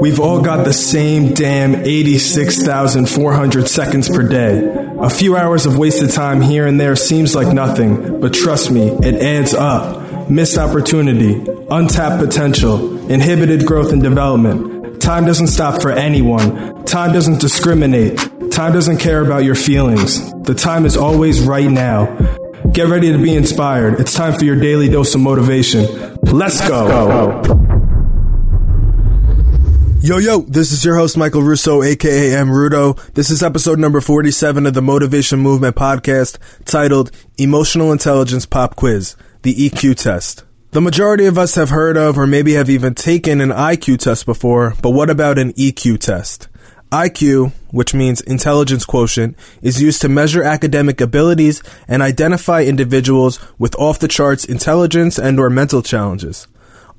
We've 0.00 0.20
all 0.20 0.40
got 0.40 0.64
the 0.64 0.72
same 0.72 1.34
damn 1.34 1.74
86,400 1.74 3.68
seconds 3.68 4.08
per 4.08 4.22
day. 4.22 4.62
A 5.00 5.10
few 5.10 5.36
hours 5.36 5.66
of 5.66 5.78
wasted 5.78 6.10
time 6.10 6.40
here 6.40 6.66
and 6.66 6.80
there 6.80 6.94
seems 6.94 7.34
like 7.34 7.52
nothing, 7.52 8.20
but 8.20 8.32
trust 8.32 8.70
me, 8.70 8.88
it 8.88 9.16
adds 9.16 9.54
up. 9.54 10.30
Missed 10.30 10.58
opportunity, 10.58 11.44
untapped 11.70 12.24
potential, 12.24 13.10
inhibited 13.10 13.66
growth 13.66 13.92
and 13.92 14.02
development. 14.02 15.00
Time 15.02 15.24
doesn't 15.24 15.48
stop 15.48 15.82
for 15.82 15.90
anyone. 15.90 16.84
Time 16.84 17.12
doesn't 17.12 17.40
discriminate. 17.40 18.16
Time 18.52 18.72
doesn't 18.72 18.98
care 18.98 19.24
about 19.24 19.44
your 19.44 19.56
feelings. 19.56 20.32
The 20.42 20.54
time 20.54 20.86
is 20.86 20.96
always 20.96 21.40
right 21.40 21.70
now. 21.70 22.06
Get 22.70 22.86
ready 22.86 23.10
to 23.10 23.18
be 23.18 23.34
inspired. 23.34 23.98
It's 24.00 24.14
time 24.14 24.34
for 24.38 24.44
your 24.44 24.56
daily 24.56 24.88
dose 24.88 25.14
of 25.14 25.20
motivation. 25.20 26.16
Let's 26.22 26.66
go. 26.68 27.71
Yo, 30.04 30.18
yo, 30.18 30.40
this 30.40 30.72
is 30.72 30.84
your 30.84 30.96
host, 30.96 31.16
Michael 31.16 31.44
Russo, 31.44 31.80
aka 31.80 32.34
M. 32.34 32.48
Rudo. 32.48 32.98
This 33.14 33.30
is 33.30 33.40
episode 33.40 33.78
number 33.78 34.00
47 34.00 34.66
of 34.66 34.74
the 34.74 34.82
Motivation 34.82 35.38
Movement 35.38 35.76
podcast 35.76 36.38
titled 36.64 37.12
Emotional 37.38 37.92
Intelligence 37.92 38.44
Pop 38.44 38.74
Quiz, 38.74 39.14
the 39.42 39.54
EQ 39.54 39.94
test. 39.94 40.42
The 40.72 40.80
majority 40.80 41.26
of 41.26 41.38
us 41.38 41.54
have 41.54 41.70
heard 41.70 41.96
of 41.96 42.18
or 42.18 42.26
maybe 42.26 42.54
have 42.54 42.68
even 42.68 42.94
taken 42.96 43.40
an 43.40 43.50
IQ 43.50 44.00
test 44.00 44.26
before, 44.26 44.74
but 44.82 44.90
what 44.90 45.08
about 45.08 45.38
an 45.38 45.52
EQ 45.52 46.00
test? 46.00 46.48
IQ, 46.90 47.52
which 47.70 47.94
means 47.94 48.20
intelligence 48.22 48.84
quotient, 48.84 49.36
is 49.62 49.80
used 49.80 50.02
to 50.02 50.08
measure 50.08 50.42
academic 50.42 51.00
abilities 51.00 51.62
and 51.86 52.02
identify 52.02 52.64
individuals 52.64 53.38
with 53.56 53.76
off 53.76 54.00
the 54.00 54.08
charts 54.08 54.44
intelligence 54.44 55.16
and 55.16 55.38
or 55.38 55.48
mental 55.48 55.80
challenges. 55.80 56.48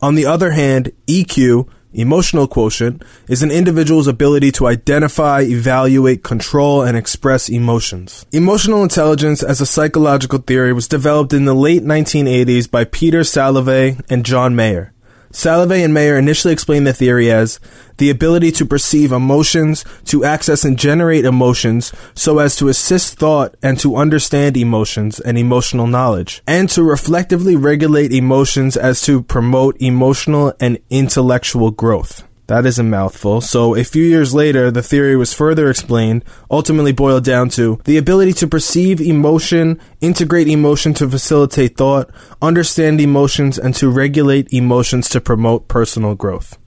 On 0.02 0.16
the 0.16 0.26
other 0.26 0.52
hand, 0.52 0.94
EQ, 1.08 1.68
Emotional 1.94 2.48
quotient 2.48 3.04
is 3.28 3.44
an 3.44 3.52
individual's 3.52 4.08
ability 4.08 4.52
to 4.52 4.68
identify, 4.68 5.42
evaluate, 5.42 6.24
control, 6.24 6.82
and 6.82 6.98
express 6.98 7.50
emotions. 7.50 8.26
Emotional 8.32 8.84
intelligence 8.84 9.44
as 9.44 9.62
a 9.62 9.66
psychological 9.66 10.40
theory 10.40 10.74
was 10.74 10.88
developed 10.88 11.34
in 11.34 11.46
the 11.46 11.54
late 11.54 11.84
1980s 11.84 12.70
by 12.70 12.84
Peter 12.84 13.22
Salovey 13.22 14.02
and 14.10 14.26
John 14.26 14.56
Mayer. 14.56 14.93
Salovey 15.34 15.84
and 15.84 15.94
Mayer 15.94 16.16
initially 16.18 16.54
explained 16.54 16.86
the 16.86 16.94
theory 16.94 17.32
as 17.32 17.60
the 17.98 18.12
ability 18.12 18.52
to 18.54 18.66
perceive 18.66 19.12
emotions, 19.12 19.84
to 20.06 20.24
access 20.24 20.64
and 20.64 20.78
generate 20.78 21.26
emotions 21.26 21.92
so 22.14 22.38
as 22.38 22.56
to 22.56 22.70
assist 22.70 23.18
thought 23.18 23.56
and 23.62 23.80
to 23.80 23.96
understand 23.96 24.56
emotions 24.56 25.20
and 25.20 25.38
emotional 25.38 25.88
knowledge, 25.88 26.44
and 26.48 26.70
to 26.70 26.84
reflectively 26.84 27.56
regulate 27.56 28.14
emotions 28.14 28.78
as 28.78 29.02
to 29.02 29.24
promote 29.24 29.76
emotional 29.82 30.54
and 30.60 30.78
intellectual 30.92 31.72
growth. 31.72 32.24
That 32.48 32.66
is 32.66 32.78
a 32.78 32.84
mouthful. 32.84 33.40
So 33.40 33.76
a 33.76 33.84
few 33.84 34.04
years 34.04 34.34
later, 34.34 34.70
the 34.70 34.84
theory 34.84 35.16
was 35.16 35.34
further 35.34 35.70
explained, 35.70 36.26
ultimately 36.52 36.92
boiled 36.92 37.24
down 37.24 37.50
to 37.50 37.80
the 37.86 37.98
ability 37.98 38.34
to 38.34 38.48
perceive 38.48 39.00
emotion, 39.00 39.80
integrate 40.02 40.50
emotion 40.50 40.94
to 40.96 41.10
facilitate 41.10 41.78
thought, 41.78 42.12
understand 42.42 43.00
emotions, 43.00 43.58
and 43.58 43.74
to 43.76 43.90
regulate 43.90 44.52
emotions 44.52 45.08
to 45.10 45.22
promote 45.22 45.70
personal 45.70 46.16
growth. 46.16 46.58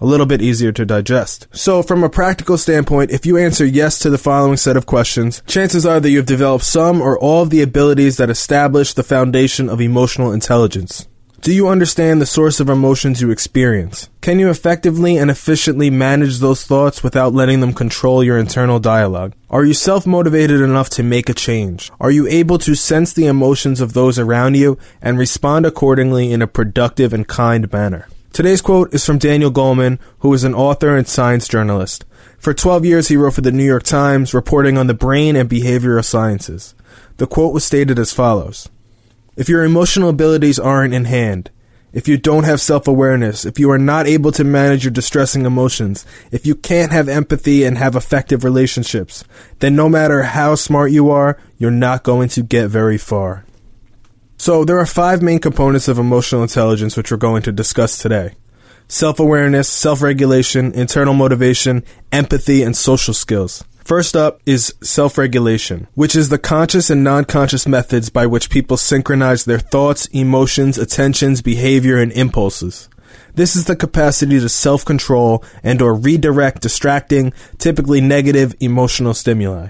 A 0.00 0.06
little 0.06 0.26
bit 0.26 0.42
easier 0.42 0.70
to 0.72 0.84
digest. 0.84 1.46
So, 1.52 1.82
from 1.82 2.04
a 2.04 2.10
practical 2.10 2.58
standpoint, 2.58 3.10
if 3.10 3.24
you 3.24 3.36
answer 3.36 3.64
yes 3.64 3.98
to 4.00 4.10
the 4.10 4.18
following 4.18 4.56
set 4.56 4.76
of 4.76 4.86
questions, 4.86 5.42
chances 5.46 5.86
are 5.86 5.98
that 5.98 6.10
you 6.10 6.18
have 6.18 6.26
developed 6.26 6.64
some 6.64 7.00
or 7.00 7.18
all 7.18 7.42
of 7.42 7.50
the 7.50 7.62
abilities 7.62 8.18
that 8.18 8.28
establish 8.28 8.92
the 8.92 9.04
foundation 9.04 9.68
of 9.68 9.80
emotional 9.80 10.32
intelligence. 10.32 11.08
Do 11.44 11.52
you 11.52 11.68
understand 11.68 12.22
the 12.22 12.24
source 12.24 12.58
of 12.58 12.70
emotions 12.70 13.20
you 13.20 13.30
experience? 13.30 14.08
Can 14.22 14.38
you 14.38 14.48
effectively 14.48 15.18
and 15.18 15.30
efficiently 15.30 15.90
manage 15.90 16.38
those 16.38 16.64
thoughts 16.64 17.02
without 17.02 17.34
letting 17.34 17.60
them 17.60 17.74
control 17.74 18.24
your 18.24 18.38
internal 18.38 18.80
dialogue? 18.80 19.34
Are 19.50 19.62
you 19.62 19.74
self 19.74 20.06
motivated 20.06 20.62
enough 20.62 20.88
to 20.96 21.02
make 21.02 21.28
a 21.28 21.34
change? 21.34 21.92
Are 22.00 22.10
you 22.10 22.26
able 22.28 22.56
to 22.60 22.74
sense 22.74 23.12
the 23.12 23.26
emotions 23.26 23.82
of 23.82 23.92
those 23.92 24.18
around 24.18 24.56
you 24.56 24.78
and 25.02 25.18
respond 25.18 25.66
accordingly 25.66 26.32
in 26.32 26.40
a 26.40 26.46
productive 26.46 27.12
and 27.12 27.28
kind 27.28 27.70
manner? 27.70 28.08
Today's 28.32 28.62
quote 28.62 28.94
is 28.94 29.04
from 29.04 29.18
Daniel 29.18 29.52
Goleman, 29.52 29.98
who 30.20 30.32
is 30.32 30.44
an 30.44 30.54
author 30.54 30.96
and 30.96 31.06
science 31.06 31.46
journalist. 31.46 32.06
For 32.38 32.54
12 32.54 32.86
years, 32.86 33.08
he 33.08 33.18
wrote 33.18 33.34
for 33.34 33.42
the 33.42 33.52
New 33.52 33.66
York 33.66 33.82
Times, 33.82 34.32
reporting 34.32 34.78
on 34.78 34.86
the 34.86 34.94
brain 34.94 35.36
and 35.36 35.50
behavioral 35.50 36.06
sciences. 36.06 36.74
The 37.18 37.26
quote 37.26 37.52
was 37.52 37.64
stated 37.64 37.98
as 37.98 38.14
follows 38.14 38.70
if 39.36 39.48
your 39.48 39.64
emotional 39.64 40.08
abilities 40.08 40.58
aren't 40.58 40.94
in 40.94 41.04
hand, 41.06 41.50
if 41.92 42.08
you 42.08 42.16
don't 42.16 42.44
have 42.44 42.60
self 42.60 42.88
awareness, 42.88 43.44
if 43.44 43.58
you 43.58 43.70
are 43.70 43.78
not 43.78 44.06
able 44.06 44.32
to 44.32 44.42
manage 44.42 44.84
your 44.84 44.90
distressing 44.90 45.46
emotions, 45.46 46.04
if 46.32 46.44
you 46.44 46.56
can't 46.56 46.90
have 46.90 47.08
empathy 47.08 47.64
and 47.64 47.78
have 47.78 47.94
effective 47.94 48.42
relationships, 48.42 49.24
then 49.60 49.76
no 49.76 49.88
matter 49.88 50.24
how 50.24 50.56
smart 50.56 50.90
you 50.90 51.10
are, 51.10 51.38
you're 51.56 51.70
not 51.70 52.02
going 52.02 52.28
to 52.30 52.42
get 52.42 52.68
very 52.68 52.98
far. 52.98 53.44
So, 54.36 54.64
there 54.64 54.78
are 54.78 54.86
five 54.86 55.22
main 55.22 55.38
components 55.38 55.86
of 55.86 55.98
emotional 55.98 56.42
intelligence 56.42 56.96
which 56.96 57.12
we're 57.12 57.16
going 57.16 57.42
to 57.42 57.52
discuss 57.52 57.96
today 57.96 58.34
self 58.88 59.20
awareness, 59.20 59.68
self 59.68 60.02
regulation, 60.02 60.72
internal 60.72 61.14
motivation, 61.14 61.84
empathy, 62.10 62.62
and 62.62 62.76
social 62.76 63.14
skills. 63.14 63.64
First 63.84 64.16
up 64.16 64.40
is 64.46 64.74
self 64.82 65.18
regulation, 65.18 65.88
which 65.92 66.16
is 66.16 66.30
the 66.30 66.38
conscious 66.38 66.88
and 66.88 67.04
non 67.04 67.26
conscious 67.26 67.68
methods 67.68 68.08
by 68.08 68.24
which 68.24 68.48
people 68.48 68.78
synchronize 68.78 69.44
their 69.44 69.58
thoughts, 69.58 70.06
emotions, 70.06 70.78
attentions, 70.78 71.42
behavior, 71.42 71.98
and 71.98 72.10
impulses. 72.12 72.88
This 73.34 73.54
is 73.54 73.66
the 73.66 73.76
capacity 73.76 74.40
to 74.40 74.48
self 74.48 74.86
control 74.86 75.44
and 75.62 75.82
or 75.82 75.94
redirect 75.94 76.62
distracting, 76.62 77.34
typically 77.58 78.00
negative 78.00 78.54
emotional 78.58 79.12
stimuli. 79.12 79.68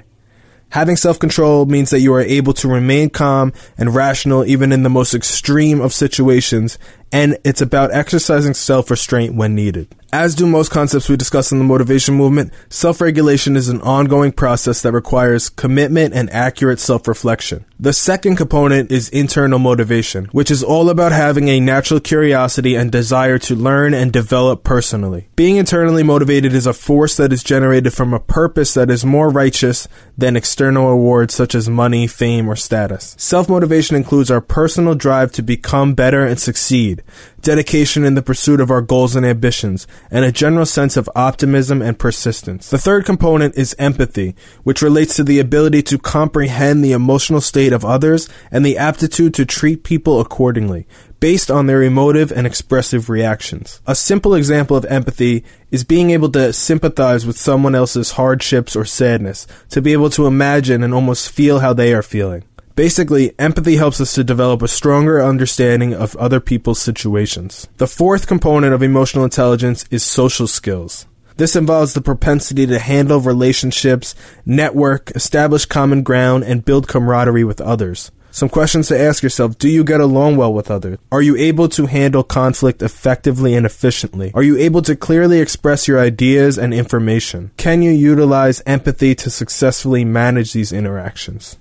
Having 0.69 0.97
self 0.97 1.19
control 1.19 1.67
means 1.67 1.91
that 1.91 2.01
you 2.01 2.15
are 2.15 2.21
able 2.21 2.53
to 2.55 2.69
remain 2.69 3.11
calm 3.11 3.53
and 3.77 3.95
rational 3.95 4.45
even 4.45 4.71
in 4.71 4.85
the 4.85 4.91
most 4.91 5.15
extreme 5.15 5.81
of 5.81 5.93
situations, 5.93 6.79
and 7.13 7.39
it's 7.45 7.61
about 7.61 7.93
exercising 7.93 8.55
self 8.55 8.91
restraint 8.91 9.35
when 9.35 9.55
needed. 9.55 9.95
As 10.15 10.37
do 10.37 10.47
most 10.47 10.71
concepts 10.71 11.09
we 11.09 11.17
discuss 11.17 11.51
in 11.51 11.59
the 11.59 11.65
motivation 11.65 12.15
movement, 12.15 12.53
self 12.69 13.01
regulation 13.01 13.57
is 13.57 13.69
an 13.69 13.81
ongoing 13.81 14.31
process 14.31 14.81
that 14.83 14.93
requires 14.93 15.49
commitment 15.49 16.15
and 16.15 16.31
accurate 16.31 16.79
self 16.79 17.09
reflection. 17.09 17.65
The 17.81 17.93
second 17.93 18.37
component 18.37 18.93
is 18.93 19.09
internal 19.09 19.59
motivation, 19.59 20.27
which 20.27 20.53
is 20.53 20.63
all 20.63 20.89
about 20.89 21.11
having 21.11 21.49
a 21.49 21.59
natural 21.59 21.99
curiosity 21.99 22.77
and 22.77 22.93
desire 22.93 23.39
to 23.39 23.57
learn 23.57 23.93
and 23.93 24.13
develop 24.13 24.63
personally. 24.63 25.29
Being 25.35 25.57
internally 25.57 26.05
motivated 26.05 26.55
is 26.55 26.67
a 26.67 26.73
force 26.73 27.17
that 27.17 27.33
is 27.33 27.43
generated 27.43 27.93
from 27.93 28.15
a 28.15 28.21
purpose 28.21 28.73
that 28.75 28.91
is 28.93 29.05
more 29.05 29.29
righteous 29.29 29.89
than 30.17 30.37
external 30.37 30.91
rewards 30.91 31.35
such 31.35 31.57
as 31.57 31.69
money, 31.69 32.07
fame, 32.07 32.49
or 32.49 32.55
status. 32.55 33.17
Self 33.19 33.49
motivation 33.49 33.97
includes 33.97 34.31
our 34.31 34.41
personal 34.41 34.95
drive 34.95 35.33
to 35.33 35.43
become 35.43 35.95
better 35.95 36.25
and 36.25 36.39
succeed, 36.39 37.03
dedication 37.41 38.05
in 38.05 38.15
the 38.15 38.23
pursuit 38.23 38.61
of 38.61 38.71
our 38.71 38.81
goals 38.81 39.15
and 39.15 39.25
ambitions, 39.25 39.87
and 40.11 40.25
a 40.25 40.33
general 40.33 40.67
sense 40.67 40.97
of 40.97 41.11
optimism 41.15 41.83
and 41.83 41.99
persistence. 41.99 42.71
The 42.71 42.79
third 42.79 43.05
component 43.05 43.57
is 43.57 43.77
empathy, 43.79 44.35
which 44.63 44.83
relates 44.83 45.17
to 45.17 45.25
the 45.25 45.39
ability 45.39 45.83
to 45.85 45.99
comprehend 45.99 46.83
the 46.85 46.93
emotional 46.93 47.41
state 47.41 47.73
of 47.73 47.85
others 47.85 48.29
and 48.51 48.65
the 48.65 48.79
aptitude 48.79 49.35
to 49.35 49.45
treat 49.45 49.85
people 49.85 50.21
accordingly, 50.21 50.87
based 51.21 51.51
on 51.51 51.67
their 51.67 51.83
emotive 51.83 52.31
and 52.31 52.47
expressive 52.47 53.09
reactions. 53.09 53.81
A 53.87 53.95
simple 53.95 54.35
example 54.35 54.77
of 54.77 54.85
empathy 54.87 55.45
is 55.71 55.85
being 55.85 56.11
able 56.11 56.31
to 56.33 56.53
sympathize 56.53 57.27
with 57.27 57.39
someone 57.39 57.75
else's 57.75 58.13
hardships 58.13 58.77
or 58.77 58.85
sadness, 58.85 59.47
to 59.71 59.81
be 59.81 59.93
able 59.93 60.11
to 60.11 60.27
imagine 60.27 60.83
and 60.83 60.93
almost 60.93 61.31
feel 61.31 61.61
how 61.61 61.73
they 61.73 61.95
are 61.95 62.03
feeling. 62.03 62.45
Basically, 62.77 63.33
empathy 63.39 63.77
helps 63.77 64.01
us 64.01 64.15
to 64.15 64.25
develop 64.25 64.61
a 64.61 64.67
stronger 64.69 65.23
understanding 65.23 65.95
of 65.95 66.17
other 66.17 66.41
people's 66.41 66.81
situations. 66.81 67.69
The 67.77 67.87
fourth 67.87 68.27
component 68.27 68.75
of 68.75 68.83
emotional 68.83 69.23
intelligence 69.23 69.85
is 69.93 70.03
social 70.03 70.49
skills. 70.49 71.07
This 71.37 71.55
involves 71.55 71.95
the 71.95 72.01
propensity 72.01 72.67
to 72.67 72.81
handle 72.81 73.21
relationships, 73.21 74.17
network, 74.45 75.13
establish 75.13 75.67
common 75.67 76.03
ground, 76.03 76.45
and 76.45 76.65
build 76.65 76.89
camaraderie 76.89 77.45
with 77.45 77.61
others. 77.61 78.11
Some 78.33 78.49
questions 78.49 78.89
to 78.89 79.01
ask 79.01 79.23
yourself. 79.23 79.57
Do 79.59 79.69
you 79.69 79.85
get 79.85 80.01
along 80.01 80.37
well 80.37 80.53
with 80.53 80.69
others? 80.69 80.99
Are 81.13 81.23
you 81.23 81.37
able 81.37 81.69
to 81.69 81.87
handle 81.87 82.25
conflict 82.25 82.83
effectively 82.83 83.55
and 83.55 83.65
efficiently? 83.65 84.33
Are 84.35 84.43
you 84.43 84.57
able 84.59 84.83
to 84.83 84.97
clearly 84.97 85.39
express 85.39 85.87
your 85.87 86.01
ideas 86.01 86.59
and 86.59 86.75
information? 86.75 87.53
Can 87.57 87.83
you 87.83 87.93
utilize 87.93 88.63
empathy 88.67 89.15
to 89.15 89.31
successfully 89.31 90.05
manage 90.05 90.53
these 90.53 90.73
interactions? 90.73 91.59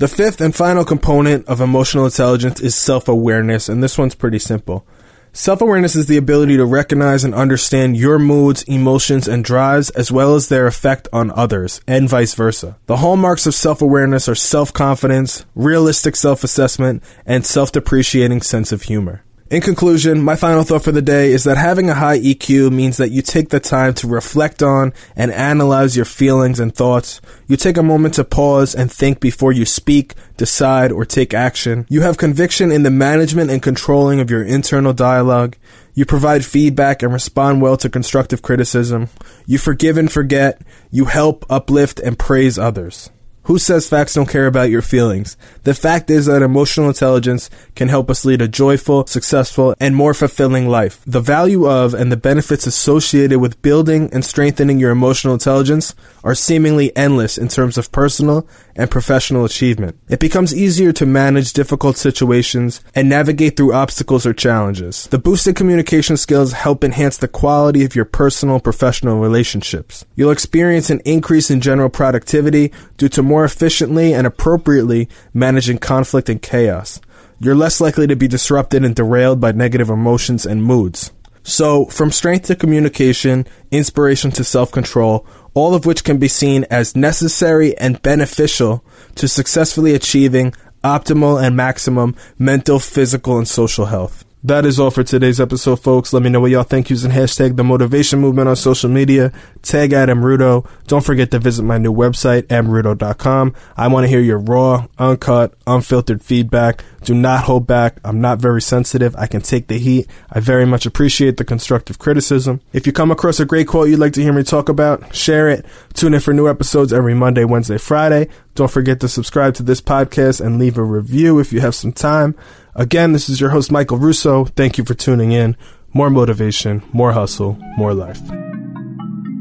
The 0.00 0.08
fifth 0.08 0.40
and 0.40 0.56
final 0.56 0.82
component 0.82 1.46
of 1.46 1.60
emotional 1.60 2.06
intelligence 2.06 2.58
is 2.62 2.74
self 2.74 3.06
awareness, 3.06 3.68
and 3.68 3.82
this 3.82 3.98
one's 3.98 4.14
pretty 4.14 4.38
simple. 4.38 4.86
Self 5.34 5.60
awareness 5.60 5.94
is 5.94 6.06
the 6.06 6.16
ability 6.16 6.56
to 6.56 6.64
recognize 6.64 7.22
and 7.22 7.34
understand 7.34 7.98
your 7.98 8.18
moods, 8.18 8.62
emotions, 8.62 9.28
and 9.28 9.44
drives, 9.44 9.90
as 9.90 10.10
well 10.10 10.34
as 10.34 10.48
their 10.48 10.66
effect 10.66 11.06
on 11.12 11.30
others, 11.32 11.82
and 11.86 12.08
vice 12.08 12.32
versa. 12.32 12.78
The 12.86 12.96
hallmarks 12.96 13.46
of 13.46 13.54
self 13.54 13.82
awareness 13.82 14.26
are 14.26 14.34
self 14.34 14.72
confidence, 14.72 15.44
realistic 15.54 16.16
self 16.16 16.44
assessment, 16.44 17.02
and 17.26 17.44
self 17.44 17.70
depreciating 17.70 18.40
sense 18.40 18.72
of 18.72 18.84
humor. 18.84 19.22
In 19.50 19.60
conclusion, 19.60 20.22
my 20.22 20.36
final 20.36 20.62
thought 20.62 20.84
for 20.84 20.92
the 20.92 21.02
day 21.02 21.32
is 21.32 21.42
that 21.42 21.56
having 21.56 21.90
a 21.90 21.94
high 21.94 22.20
EQ 22.20 22.70
means 22.70 22.98
that 22.98 23.10
you 23.10 23.20
take 23.20 23.48
the 23.48 23.58
time 23.58 23.94
to 23.94 24.06
reflect 24.06 24.62
on 24.62 24.92
and 25.16 25.32
analyze 25.32 25.96
your 25.96 26.04
feelings 26.04 26.60
and 26.60 26.72
thoughts. 26.72 27.20
You 27.48 27.56
take 27.56 27.76
a 27.76 27.82
moment 27.82 28.14
to 28.14 28.22
pause 28.22 28.76
and 28.76 28.92
think 28.92 29.18
before 29.18 29.50
you 29.50 29.64
speak, 29.64 30.14
decide, 30.36 30.92
or 30.92 31.04
take 31.04 31.34
action. 31.34 31.84
You 31.88 32.02
have 32.02 32.16
conviction 32.16 32.70
in 32.70 32.84
the 32.84 32.92
management 32.92 33.50
and 33.50 33.60
controlling 33.60 34.20
of 34.20 34.30
your 34.30 34.44
internal 34.44 34.92
dialogue. 34.92 35.56
You 35.94 36.06
provide 36.06 36.44
feedback 36.44 37.02
and 37.02 37.12
respond 37.12 37.60
well 37.60 37.76
to 37.78 37.88
constructive 37.88 38.42
criticism. 38.42 39.08
You 39.46 39.58
forgive 39.58 39.98
and 39.98 40.12
forget. 40.12 40.62
You 40.92 41.06
help, 41.06 41.44
uplift, 41.50 41.98
and 41.98 42.16
praise 42.16 42.56
others. 42.56 43.10
Who 43.50 43.58
says 43.58 43.88
facts 43.88 44.14
don't 44.14 44.28
care 44.28 44.46
about 44.46 44.70
your 44.70 44.80
feelings? 44.80 45.36
The 45.64 45.74
fact 45.74 46.08
is 46.08 46.26
that 46.26 46.40
emotional 46.40 46.86
intelligence 46.86 47.50
can 47.74 47.88
help 47.88 48.08
us 48.08 48.24
lead 48.24 48.40
a 48.40 48.46
joyful, 48.46 49.08
successful, 49.08 49.74
and 49.80 49.96
more 49.96 50.14
fulfilling 50.14 50.68
life. 50.68 51.02
The 51.04 51.20
value 51.20 51.68
of 51.68 51.92
and 51.92 52.12
the 52.12 52.16
benefits 52.16 52.68
associated 52.68 53.40
with 53.40 53.60
building 53.60 54.08
and 54.12 54.24
strengthening 54.24 54.78
your 54.78 54.92
emotional 54.92 55.34
intelligence 55.34 55.96
are 56.22 56.36
seemingly 56.36 56.96
endless 56.96 57.36
in 57.36 57.48
terms 57.48 57.76
of 57.76 57.90
personal 57.90 58.46
and 58.76 58.88
professional 58.88 59.44
achievement. 59.44 59.98
It 60.08 60.20
becomes 60.20 60.54
easier 60.54 60.92
to 60.92 61.04
manage 61.04 61.52
difficult 61.52 61.96
situations 61.96 62.84
and 62.94 63.08
navigate 63.08 63.56
through 63.56 63.74
obstacles 63.74 64.26
or 64.26 64.32
challenges. 64.32 65.08
The 65.08 65.18
boosted 65.18 65.56
communication 65.56 66.16
skills 66.16 66.52
help 66.52 66.84
enhance 66.84 67.16
the 67.16 67.26
quality 67.26 67.84
of 67.84 67.96
your 67.96 68.04
personal 68.04 68.54
and 68.54 68.64
professional 68.64 69.18
relationships. 69.18 70.06
You'll 70.14 70.30
experience 70.30 70.88
an 70.88 71.00
increase 71.04 71.50
in 71.50 71.60
general 71.60 71.90
productivity 71.90 72.72
due 72.96 73.08
to 73.08 73.22
more 73.22 73.39
more 73.40 73.46
efficiently 73.46 74.12
and 74.12 74.26
appropriately 74.26 75.08
managing 75.32 75.78
conflict 75.78 76.28
and 76.28 76.42
chaos. 76.42 77.00
You're 77.38 77.54
less 77.54 77.80
likely 77.80 78.06
to 78.06 78.14
be 78.14 78.28
disrupted 78.28 78.84
and 78.84 78.94
derailed 78.94 79.40
by 79.40 79.52
negative 79.52 79.88
emotions 79.88 80.44
and 80.44 80.62
moods. 80.62 81.10
So, 81.42 81.86
from 81.86 82.10
strength 82.10 82.48
to 82.48 82.54
communication, 82.54 83.46
inspiration 83.70 84.30
to 84.32 84.44
self 84.44 84.70
control, 84.70 85.26
all 85.54 85.74
of 85.74 85.86
which 85.86 86.04
can 86.04 86.18
be 86.18 86.28
seen 86.28 86.66
as 86.68 86.94
necessary 86.94 87.74
and 87.78 88.02
beneficial 88.02 88.84
to 89.14 89.26
successfully 89.26 89.94
achieving 89.94 90.52
optimal 90.84 91.42
and 91.42 91.56
maximum 91.56 92.14
mental, 92.38 92.78
physical, 92.78 93.38
and 93.38 93.48
social 93.48 93.86
health. 93.86 94.26
That 94.42 94.64
is 94.64 94.80
all 94.80 94.90
for 94.90 95.04
today's 95.04 95.38
episode, 95.38 95.80
folks. 95.80 96.14
Let 96.14 96.22
me 96.22 96.30
know 96.30 96.40
what 96.40 96.50
y'all 96.50 96.62
think 96.62 96.88
using 96.88 97.10
hashtag 97.10 97.56
the 97.56 97.64
motivation 97.64 98.20
movement 98.20 98.48
on 98.48 98.56
social 98.56 98.88
media. 98.88 99.32
Tag 99.60 99.92
at 99.92 100.08
Mrudo. 100.08 100.66
Don't 100.86 101.04
forget 101.04 101.30
to 101.32 101.38
visit 101.38 101.62
my 101.62 101.76
new 101.76 101.92
website, 101.92 102.44
mrudo.com. 102.44 103.54
I 103.76 103.88
want 103.88 104.04
to 104.04 104.08
hear 104.08 104.20
your 104.20 104.38
raw, 104.38 104.86
uncut, 104.98 105.52
unfiltered 105.66 106.22
feedback. 106.22 106.82
Do 107.04 107.12
not 107.12 107.44
hold 107.44 107.66
back. 107.66 107.98
I'm 108.02 108.22
not 108.22 108.38
very 108.38 108.62
sensitive. 108.62 109.14
I 109.16 109.26
can 109.26 109.42
take 109.42 109.66
the 109.66 109.78
heat. 109.78 110.06
I 110.30 110.40
very 110.40 110.64
much 110.64 110.86
appreciate 110.86 111.36
the 111.36 111.44
constructive 111.44 111.98
criticism. 111.98 112.62
If 112.72 112.86
you 112.86 112.94
come 112.94 113.10
across 113.10 113.40
a 113.40 113.44
great 113.44 113.68
quote 113.68 113.90
you'd 113.90 113.98
like 113.98 114.14
to 114.14 114.22
hear 114.22 114.32
me 114.32 114.42
talk 114.42 114.70
about, 114.70 115.14
share 115.14 115.50
it. 115.50 115.66
Tune 115.92 116.14
in 116.14 116.20
for 116.20 116.32
new 116.32 116.48
episodes 116.48 116.94
every 116.94 117.12
Monday, 117.14 117.44
Wednesday, 117.44 117.76
Friday. 117.76 118.28
Don't 118.54 118.70
forget 118.70 119.00
to 119.00 119.08
subscribe 119.08 119.54
to 119.54 119.62
this 119.62 119.80
podcast 119.80 120.44
and 120.44 120.58
leave 120.58 120.76
a 120.76 120.82
review 120.82 121.38
if 121.38 121.52
you 121.52 121.60
have 121.60 121.74
some 121.74 121.92
time. 121.92 122.34
Again, 122.74 123.12
this 123.12 123.28
is 123.28 123.40
your 123.40 123.50
host, 123.50 123.70
Michael 123.70 123.98
Russo. 123.98 124.44
Thank 124.44 124.78
you 124.78 124.84
for 124.84 124.94
tuning 124.94 125.30
in. 125.32 125.56
More 125.92 126.10
motivation, 126.10 126.82
more 126.92 127.12
hustle, 127.12 127.58
more 127.76 127.94
life. 127.94 128.20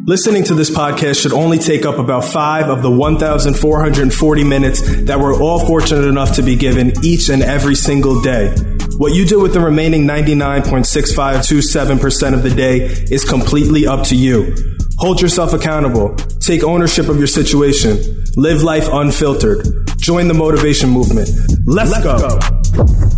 Listening 0.05 0.43
to 0.45 0.55
this 0.55 0.71
podcast 0.71 1.21
should 1.21 1.33
only 1.33 1.59
take 1.59 1.85
up 1.85 1.99
about 1.99 2.23
five 2.23 2.69
of 2.69 2.81
the 2.81 2.89
1,440 2.89 4.43
minutes 4.43 4.81
that 5.05 5.19
we're 5.19 5.39
all 5.39 5.59
fortunate 5.67 6.07
enough 6.07 6.35
to 6.37 6.41
be 6.41 6.55
given 6.55 6.91
each 7.03 7.29
and 7.29 7.43
every 7.43 7.75
single 7.75 8.19
day. 8.21 8.55
What 8.97 9.13
you 9.13 9.25
do 9.25 9.39
with 9.39 9.53
the 9.53 9.59
remaining 9.59 10.07
99.6527% 10.07 12.33
of 12.33 12.41
the 12.41 12.49
day 12.49 12.79
is 13.11 13.23
completely 13.23 13.85
up 13.85 14.03
to 14.07 14.15
you. 14.15 14.55
Hold 14.99 15.21
yourself 15.21 15.53
accountable. 15.53 16.13
Take 16.41 16.63
ownership 16.63 17.07
of 17.07 17.17
your 17.17 17.27
situation. 17.27 18.23
Live 18.35 18.63
life 18.63 18.87
unfiltered. 18.91 19.65
Join 19.97 20.27
the 20.27 20.33
motivation 20.33 20.89
movement. 20.89 21.29
Let's, 21.65 21.91
Let's 21.91 22.03
go. 22.03 22.37
go. 22.37 23.08